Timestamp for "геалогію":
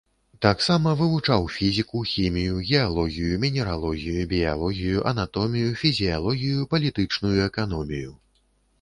2.71-3.37